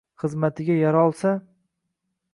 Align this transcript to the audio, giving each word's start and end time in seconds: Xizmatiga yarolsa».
Xizmatiga 0.21 0.77
yarolsa». 0.79 1.37